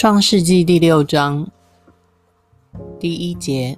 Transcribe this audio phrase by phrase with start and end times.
[0.00, 1.50] 创世纪第六章
[3.00, 3.76] 第一节：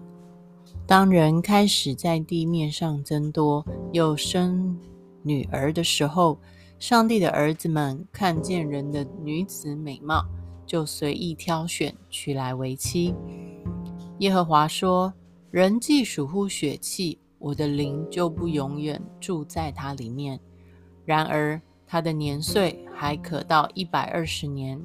[0.87, 4.79] 当人开始在地面上增多，又生
[5.23, 6.39] 女儿的时候，
[6.79, 10.23] 上帝的儿子们看见人的女子美貌，
[10.67, 13.15] 就随意挑选，娶来为妻。
[14.19, 15.15] 耶和华说
[15.51, 20.39] ：“人既属乎血气，我的灵就不永远住在他里面。
[21.07, 24.79] 然而他的年岁还可到一百二十年。”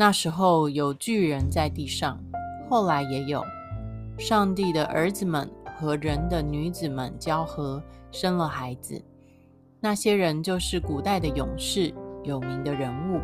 [0.00, 2.18] 那时候有巨人在地上，
[2.70, 3.44] 后来也有
[4.18, 8.98] 上帝的儿子们和人的女子们交合，生了孩子。
[9.78, 11.92] 那些人就是古代的勇士，
[12.24, 13.20] 有名的人物。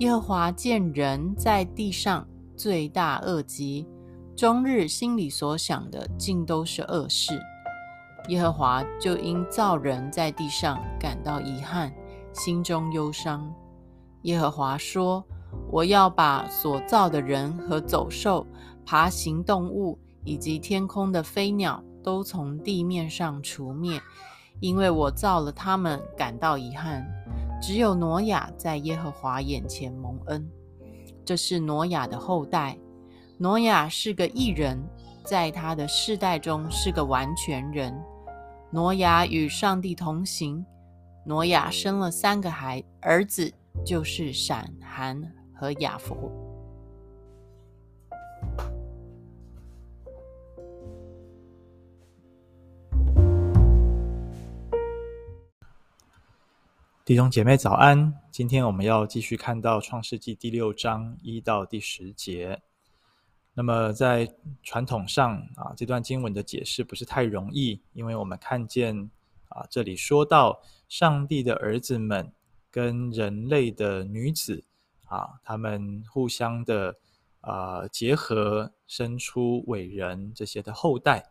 [0.00, 3.88] 耶和华见人在地上罪大恶极，
[4.36, 7.32] 终日心里所想的尽都是恶事。
[8.28, 11.90] 耶和华就因造人在地上感到遗憾，
[12.34, 13.50] 心中忧伤。
[14.24, 15.24] 耶和华说。
[15.70, 18.46] 我要把所造的人和走兽、
[18.86, 24.00] 爬行动物以及天空的飞鸟都从地面上除灭，
[24.60, 27.06] 因为我造了他们，感到遗憾。
[27.60, 30.48] 只有挪亚在耶和华眼前蒙恩。
[31.24, 32.78] 这是挪亚的后代。
[33.36, 34.78] 挪亚是个义人，
[35.24, 37.94] 在他的世代中是个完全人。
[38.70, 40.64] 挪亚与上帝同行。
[41.26, 43.52] 挪亚生了三个孩儿子，
[43.84, 45.20] 就是闪、含。
[45.58, 46.30] 和雅佛。
[57.04, 58.14] 弟兄姐妹早安！
[58.30, 62.60] 今天我们要继续看到创世纪第六章一到第十节。
[63.52, 64.32] 那么在
[64.62, 68.94] 传统上啊，这段经文的解释不是太容易，因为我们看见
[69.48, 72.30] 啊，这里说到上帝的儿子们
[72.70, 74.62] 跟人类的女子。
[75.08, 76.96] 啊，他们互相的
[77.40, 81.30] 啊、结合，生出伟人这些的后代。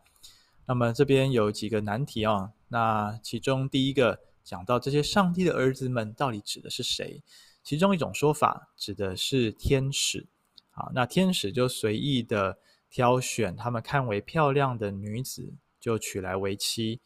[0.66, 2.52] 那么这边有几个难题啊。
[2.68, 7.22] 那其中第一个讲到这些上帝的儿子们到底指的是谁？
[7.62, 10.26] 其中一种说法指的是天使。
[10.70, 12.58] 啊，那天使就随意的
[12.90, 17.00] 挑选他们看为漂亮的女子，就娶来为妻。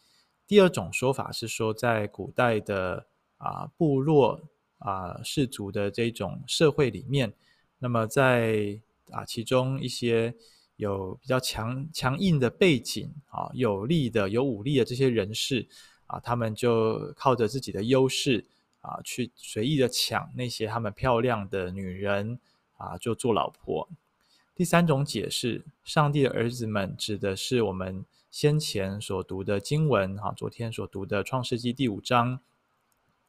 [0.47, 3.07] 第二种说法是说，在古代的
[3.37, 4.41] 啊部落。
[4.85, 7.33] 啊，氏族的这种社会里面，
[7.79, 8.79] 那么在
[9.11, 10.35] 啊其中一些
[10.77, 15.67] 有比较强强硬的背景啊，有力的有武力的这些人士
[16.07, 18.45] 啊，他们就靠着自己的优势
[18.81, 22.39] 啊，去随意的抢那些他们漂亮的女人
[22.77, 23.89] 啊，就做老婆。
[24.57, 32.41] 第三种解释，上帝的儿子们指的是我们先前所读的经文啊，昨天所读的创世纪第五章，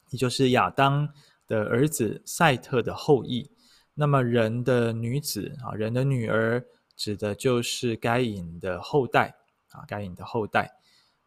[0.09, 1.13] 也就是亚当。
[1.53, 3.47] 的儿子赛特的后裔，
[3.93, 6.65] 那么人的女子啊，人的女儿
[6.97, 9.35] 指的就是该隐的后代
[9.69, 10.71] 啊，该隐的后代。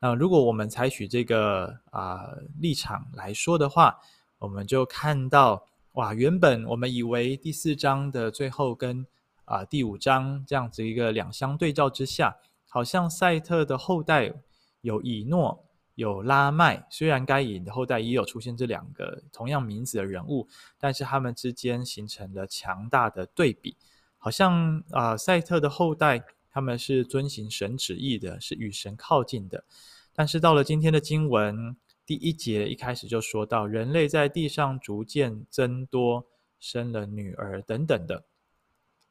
[0.01, 2.27] 那如果我们采取这个啊
[2.59, 3.97] 立场来说的话，
[4.39, 9.07] 我们就看到哇，原本我们以为第四章的最后跟
[9.45, 12.37] 啊第五章这样子一个两相对照之下，
[12.69, 14.33] 好像赛特的后代
[14.81, 15.66] 有以诺。
[15.97, 20.47] 有拉麦，虽然该隐的后代也有出现这两个同样名字的人物，
[20.79, 23.75] 但是他们之间形成了强大的对比，
[24.19, 29.65] 好像啊、赛特的后代他们是遵行神旨意的，是与神靠近的，
[30.13, 31.75] 但是到了今天的经文
[32.05, 36.27] 第一节一开始就说到，人类在地上逐渐增多，
[36.61, 38.25] 生了女儿等等的，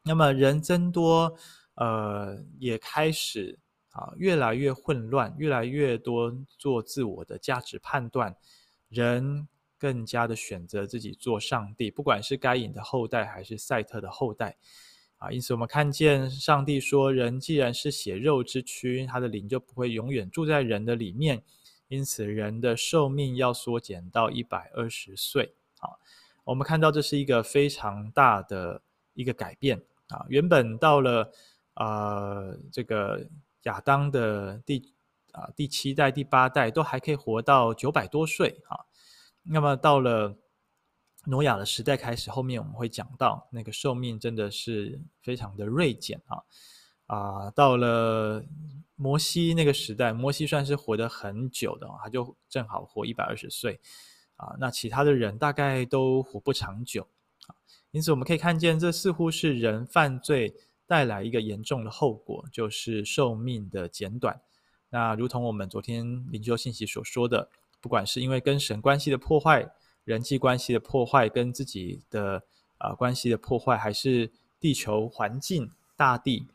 [0.04, 1.36] 那么人增多，
[1.74, 3.58] 呃，也开始。
[3.96, 8.36] 啊，越来越混乱，越来越多做自我的价值判断，
[8.90, 9.48] 人
[9.78, 14.58] 更加的选择自己做上帝，不管是该隐的后代还是赛特的后代，
[15.18, 21.42] 啊，因此我们看见上帝说，人既然是血肉之躯，他的灵就不会永远住在人的里面，
[21.88, 25.56] 因此人的寿命要缩减到一百二十岁。
[25.80, 25.96] 啊，
[26.44, 28.82] 我们看到这是一个非常大的
[29.14, 31.32] 一个改变啊，原本到了
[31.76, 33.26] 呃这个。
[33.66, 34.94] 亚当的第
[35.32, 38.86] 啊第七代、第八代都还可以活到九百多岁啊，
[39.44, 40.36] 那么到了
[41.26, 46.44] 挪亚的时代开始，后面我们会讲到那个寿命真的是非常的锐减啊
[47.08, 48.44] 啊，到了
[48.96, 53.80] 摩西那个时代，摩西算是活得很久的，他就正好活一百二十岁
[54.36, 57.08] 啊，那其他的人大概都活不长久
[57.48, 57.56] 啊，
[57.92, 60.56] 因此我们可以看见，这似乎是人犯罪。
[60.88, 64.42] 带来一个严重的后果，就是寿命的减短。
[64.90, 67.50] 那如同我们昨天灵修信息所说的，
[67.82, 69.74] 不管是因为跟神关系的破坏、
[70.04, 72.44] 人际关系的破坏、跟自己的
[72.78, 76.48] 啊关系的破坏，还是地球环境、大地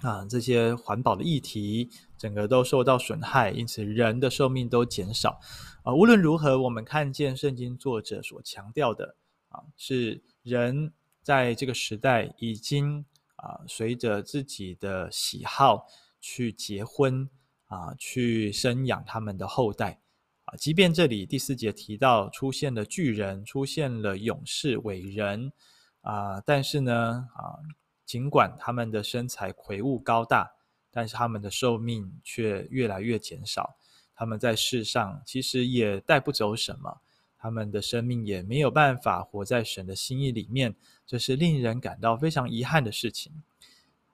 [0.00, 5.40] 啊这些环保的议题，整个都受到损害，因此人的寿命都减少。
[5.84, 9.16] 啊，无论如何，我们看见圣经作者所强调的
[9.48, 10.92] 啊，是人
[11.22, 13.06] 在这个时代已经
[13.38, 15.86] 啊随着自己的喜好
[16.20, 17.28] 去结婚
[17.66, 20.00] 啊，去生养他们的后代。
[20.44, 25.52] 啊，即便这里第四节提到出现了巨人，出现了勇士伟人，
[26.00, 27.60] 啊，但是呢，啊，
[28.06, 30.50] 尽管他们的身材魁梧高大，
[30.90, 33.76] 但是他们的寿命却越来越减少。
[34.14, 37.02] 他们在世上其实也带不走什么，
[37.38, 40.74] 他们的生命也没有办法活在神的心意里面，
[41.06, 43.32] 这是令人感到非常遗憾的事情。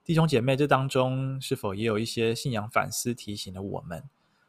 [0.04, 4.04] 弟兄姐妹，这当中是否也有一些信仰反思提醒了我们？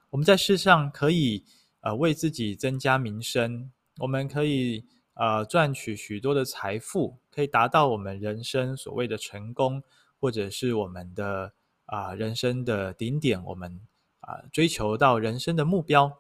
[0.10, 1.44] 我们在世上可以。
[1.86, 4.84] 呃，为自己增加名声，我们可以
[5.14, 9.84] 呃赚取许多的财富，可以达到我们人生所谓的成功，
[10.20, 11.54] 或者是我们的
[11.86, 13.80] 啊、人生的顶点，我们
[14.22, 16.12] 啊、追求到人生的目标。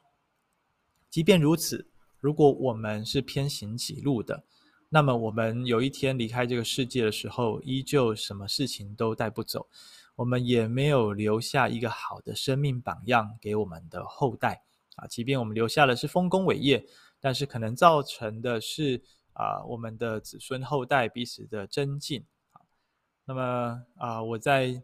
[1.09, 1.87] 即便如此，
[2.25, 4.43] 如果我们是偏行己路的，
[4.89, 9.67] 那么我们有一天离开这个世界的时候，依旧什么事情都带不走，
[10.15, 14.63] 我们也没有留下一个好的生命榜样给我们的后代。
[14.95, 16.83] 啊，即便我们留下的是丰功伟业，
[17.19, 22.25] 但是可能造成的是啊，我们的子孙后代彼此的争竞。
[22.53, 22.65] 啊，
[23.25, 24.81] 那么啊，我在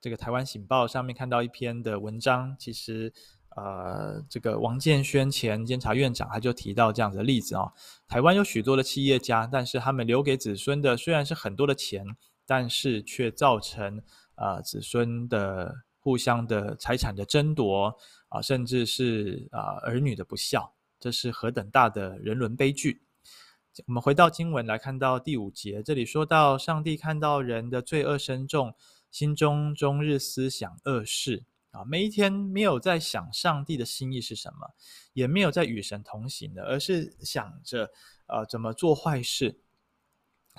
[0.00, 3.12] 这个台湾醒报上面看到一篇的文章，其实
[3.56, 7.72] 呃，这个王建煊前监察院长他就提到这样的例子啊，
[8.06, 12.04] 台湾有许多的企业家，但是他们留给子孙的虽然是很多的钱，
[12.46, 14.02] 但是却造成
[14.34, 17.96] 啊子孙的互相的财产的争夺。
[18.30, 23.00] 啊，甚至是啊儿女的不孝，这是何等大的人伦悲剧！
[23.86, 28.74] 我们回到经文来看到第五节，这里说到上帝看到人的罪恶深重，
[29.10, 34.74] 心中终日思想恶事啊，每一天没有在想上帝的心意是什么，
[35.12, 37.90] 也没有在与神同行的，而是想着
[38.26, 39.60] 啊怎么做坏事，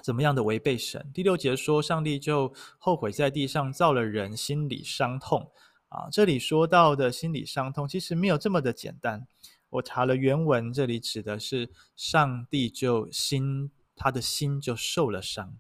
[0.04, 1.12] 怎么样的违背神。
[1.14, 5.52] 第六节说，上帝就后悔在地上造了人，心里伤痛。
[5.90, 9.28] 啊，这里说到的心理伤痛，其实没有这么的简单。
[9.70, 15.58] 我查了原文，这里指的是上帝就心，他的心就受了伤。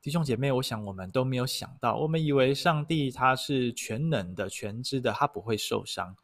[0.00, 6.16] 弟兄姐妹，我想我们都没有想到，我们以为上帝他是全能的、全知的，他不会受伤。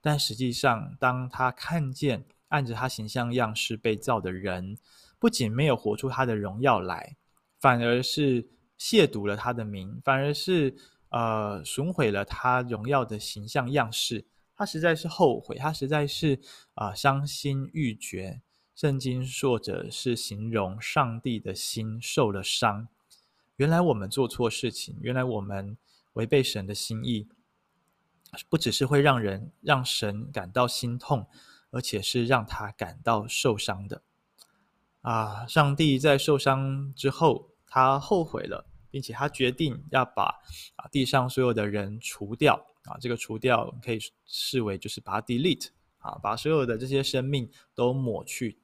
[0.00, 4.78] 但实际上，当他看见按着他形象样式被造的人，
[5.18, 7.16] 不仅没有活出他的荣耀来，
[7.58, 8.42] 反而是
[8.78, 10.76] 亵渎了他的名，反而是。
[11.10, 16.38] 呃，损毁了他荣耀的形象样式，他实在是后悔，他实在是
[16.74, 18.42] 啊、伤心欲绝。
[18.74, 22.88] 圣经说者是形容上帝的心受了伤。
[23.58, 25.76] 原来我们做错事情，原来我们
[26.14, 27.28] 违背神的心意，
[28.48, 31.28] 不只是会让人让神感到心痛，
[31.70, 34.02] 而且是让他感到受伤的。
[35.02, 38.64] 啊，上帝在受伤之后，他后悔了。
[38.90, 40.40] 并且他决定要把
[40.76, 45.68] 啊地上所有的人除掉啊，这个除掉可以视为就是把它 delete
[45.98, 48.58] 啊，把所有的这些生命都抹去。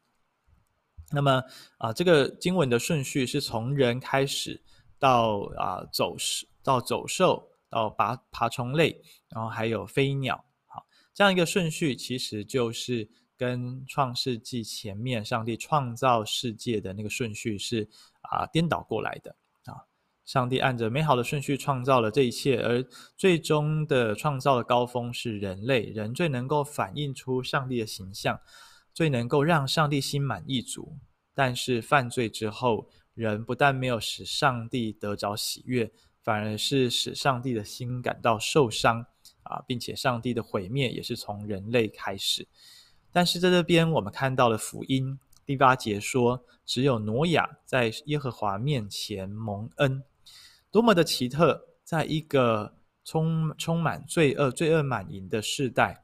[1.12, 1.42] 那么
[1.76, 4.62] 啊，这个经文的顺序是从人开始
[5.04, 10.42] 到啊走兽，到走兽，到爬爬虫类，然后还有飞鸟。
[10.64, 13.06] 好，这样一个顺序其实就是
[13.36, 17.86] 跟创世纪前面上帝创造世界的那个顺序是
[18.22, 19.84] 啊颠倒过来的啊。
[20.24, 22.82] 上帝按着美好的顺序创造了这一切，而
[23.14, 28.40] 最终的创造的高峰是人类，人最能够反映出上帝的形象，
[28.94, 30.96] 最能够让上帝心满意足。
[31.34, 35.90] 但是犯罪之后，人不但没有使上帝得着喜悦，
[36.22, 39.06] 反而是使上帝的心感到受伤
[39.44, 42.46] 啊，并且上帝的毁灭也是从人类开始。
[43.12, 50.02] 但是在这边我们看到了福音，第八节说，只有挪亚在耶和华面前蒙恩。
[50.70, 51.68] 多么的奇特！
[51.84, 56.03] 在一个充充满罪恶、罪恶满盈的世代，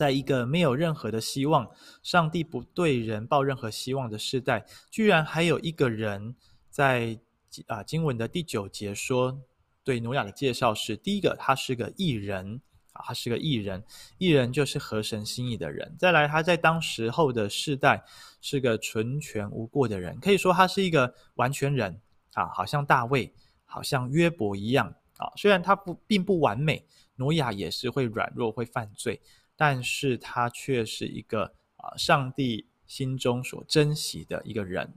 [0.00, 1.70] 在一个没有任何的希望、
[2.02, 6.34] 上帝不对人抱任何希望的世代，居然还有一个人
[6.70, 7.20] 在
[7.66, 9.38] 啊经文的第九节说，
[9.84, 12.62] 对挪亚的介绍是：第一个，他是个义人
[12.94, 13.84] 啊，他是个义人，
[14.16, 15.94] 义人就是合神心意的人。
[15.98, 18.02] 再来，他在当时候的世代
[18.40, 22.00] 是个纯全无过的人，可以说他是一个完全人
[22.32, 23.30] 啊，好像大卫。
[23.72, 29.20] 好像约伯一样啊，虽然他不并不完美，挪亚也是会软弱、会犯罪，
[29.60, 34.90] 但是他却是一个啊，上帝心中所珍惜的一个人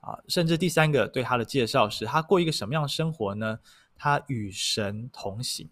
[0.00, 3.60] 啊，甚至第三个对他的介绍是他过一个什么样的生活呢？
[3.98, 5.68] 他与神同行。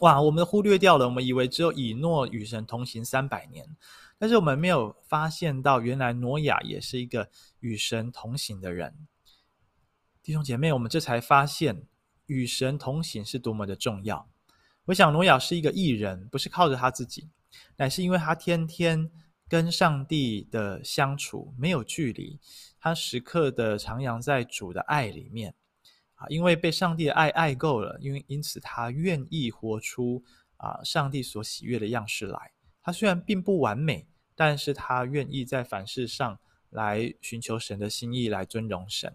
[0.00, 3.74] 哇，我们忽略掉了，我们以为只有以诺与神同行三百年，
[4.18, 8.94] 但是我们没有发现到，原来挪亚也是一个与神同行的人。
[10.22, 11.86] 弟兄姐妹，我们这才发现
[12.26, 14.28] 与神同行是多么的重要。
[14.88, 17.28] 我想挪亚是一个艺人，不是靠着他自己，
[17.76, 19.10] 乃是因为他天天
[19.46, 22.40] 跟上帝的相处没有距离，
[22.80, 25.54] 他时刻的徜徉在主的爱里面。
[26.14, 30.24] 啊，因为被上帝的爱爱够了，因为因此他愿意活出
[30.56, 32.52] 啊上帝所喜悦的样式来。
[32.82, 36.38] 他虽然并不完美，但是他愿意在凡事上
[36.70, 39.14] 来寻求神的心意，来尊荣神。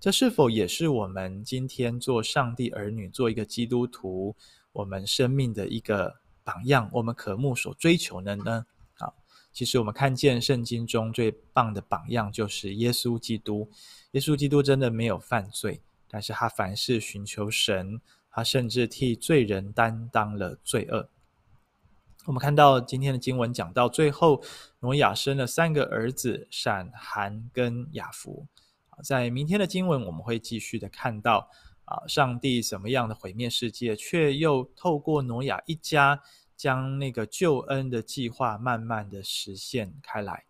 [0.00, 4.36] 这是否也是我们今天做上帝儿女、做一个基督徒，
[4.76, 6.88] 我们生命的一个榜样？
[6.92, 8.66] 我们渴慕所追求的呢？
[8.98, 9.12] 啊，
[9.52, 13.70] 其实我们看见圣经中最棒的榜样就是耶稣基督。
[14.12, 15.80] 耶稣基督真的没有犯罪。
[16.08, 21.08] 但是他凡事寻求神，他甚至替罪人担当了罪恶。
[22.26, 24.42] 我们看到今天的经文讲到最后，
[24.80, 28.46] 挪亚生了三个儿子：闪、含跟雅弗。
[29.02, 31.50] 在明天的经文，我们会继续的看到
[31.86, 36.22] 啊，上帝怎么样的毁灭世界，却又透过挪亚一家，
[36.56, 40.44] 将那个救恩的计划慢慢的实现开来。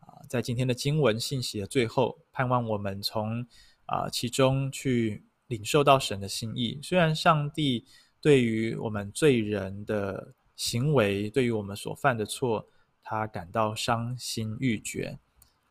[0.00, 3.46] 啊，在今天的经文信息的最后，盼望我们从。
[3.90, 6.78] 啊，其中去领受到神的心意。
[6.82, 7.86] 虽然上帝
[8.20, 12.68] 对于我们罪人的行为，对于我们所犯的错，
[13.02, 15.18] 他感到伤心欲绝，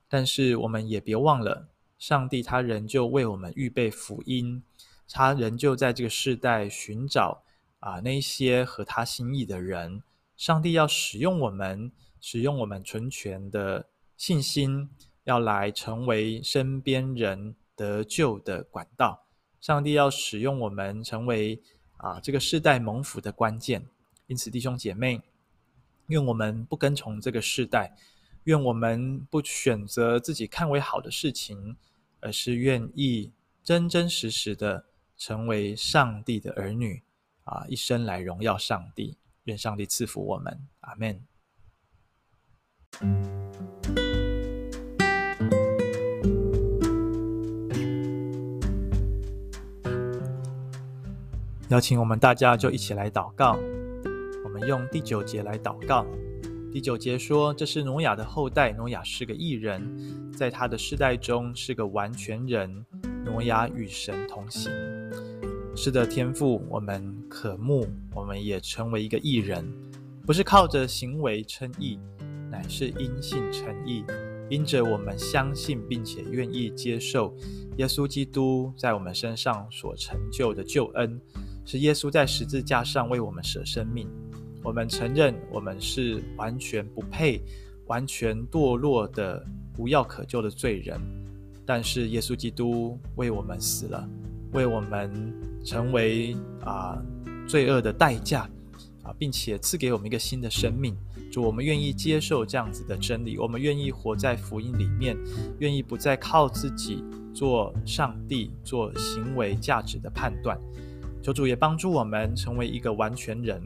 [0.09, 4.63] 但是我们也别忘了，上帝他仍旧为我们预备福音，
[5.09, 7.43] 他仍旧在这个世代寻找
[7.79, 10.03] 啊那些合他心意的人。
[10.35, 14.89] 上帝要使用我们，使用我们纯全的信心，
[15.23, 17.55] 要来成为身边人。
[17.77, 19.27] 得救的管道，
[19.61, 21.61] 上帝要使用我们成为
[21.97, 23.85] 啊这个世代蒙福的关键。
[24.25, 25.21] 因此，弟兄姐妹，
[26.07, 27.95] 愿我们不跟从这个世代，
[28.47, 31.75] 愿我们不选择自己看为好的事情，
[32.21, 34.85] 而是愿意真真实实的
[35.17, 37.03] 成为上帝的儿女
[37.43, 39.17] 啊，一生来荣耀上帝。
[39.43, 41.21] 愿上帝赐福我们，阿门。
[51.67, 53.59] 邀请我们大家就一起来祷告。
[54.45, 56.05] 我们用第九节来祷告。
[56.77, 62.85] 第九节说：“这是挪亚的后代，挪亚是个义人，在他的世代中是个完全人。
[63.25, 64.71] 挪亚与神同行。”
[65.75, 69.67] 是的，天父，我们渴慕，我们也成为一个义人，
[70.23, 71.97] 不是靠着行为称义，
[72.51, 74.03] 乃是因信称义，
[74.47, 77.35] 因着我们相信并且愿意接受
[77.77, 81.19] 耶稣基督在我们身上所成就的救恩。
[81.65, 84.07] 是耶稣在十字架上为我们舍生命，
[84.67, 87.41] 我们承认我们是完全不配、
[87.85, 89.41] 完全堕落的
[89.77, 90.99] 无药可救的罪人，
[91.65, 94.05] 但是耶稣基督为我们死了，
[94.51, 95.09] 为我们
[95.63, 97.01] 成为啊
[97.47, 98.41] 罪恶的代价
[99.03, 100.93] 啊，并且赐给我们一个新的生命。
[101.31, 105.15] 主，我们愿意接受这样子的真理，我们愿意活在福音里面，
[105.59, 107.01] 愿意不再靠自己
[107.33, 110.59] 做上帝、做行为价值的判断。
[111.23, 113.61] 求主也帮助我们成为一个完全人。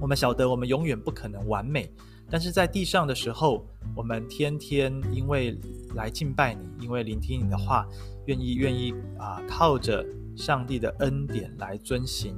[0.00, 1.90] 我们晓得我们永远不可能完美，
[2.30, 5.58] 但是在地上的时候，我们天天因为
[5.94, 7.86] 来敬拜你，因为聆听你的话，
[8.26, 10.04] 愿意愿意啊，靠着
[10.36, 12.34] 上帝的恩典来遵行，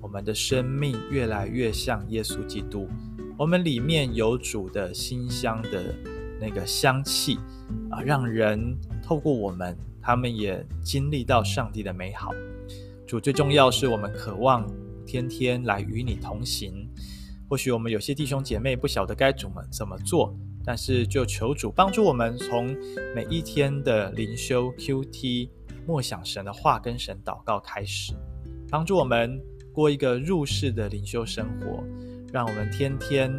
[0.00, 2.88] 我们的生命越来越像耶稣基督。
[3.36, 5.94] 我们里面有主的馨香的
[6.40, 7.38] 那个香气
[7.90, 12.30] 啊，让人透过我们，他们也经历到上帝的美好。
[13.06, 14.66] 主，最重要是我们渴望
[15.04, 16.88] 天天来与你同行。
[17.52, 22.74] 或许我们有些弟兄姐妹不晓得该怎么怎么做，但是就求主帮助我们，从
[23.14, 25.50] 每一天的灵修 QT
[25.86, 28.14] 默想神的话跟神祷告开始，
[28.70, 29.38] 帮助我们
[29.70, 31.84] 过一个入世的灵修生活，
[32.32, 33.30] 让我们天天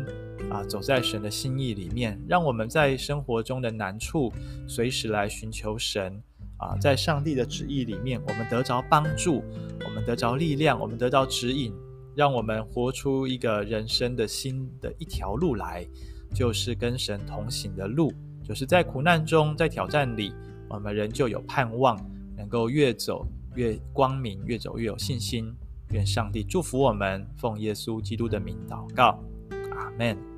[0.47, 4.31] 啊走在神的心意里面，让我们在生活中的难处
[4.67, 6.21] 随时来寻求神。
[6.57, 9.43] 啊，在上帝的旨意里面，我们得着帮助，
[9.83, 11.73] 我们得着力量，我们得到指引，
[12.15, 15.85] 让我们活出一个人生的新的一条路来，
[16.33, 20.33] 就是跟神同行的路，就是在苦难中，在挑战里，
[20.69, 21.99] 我们仍旧有盼望，
[22.35, 25.53] 能够越走越光明，越走越有信心。
[25.91, 29.19] 愿上帝祝福我们，奉耶稣基督的名祷告，
[29.75, 30.32] 阿门。